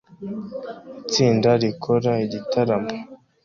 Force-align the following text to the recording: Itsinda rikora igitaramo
Itsinda 1.01 1.49
rikora 1.61 2.11
igitaramo 2.25 2.93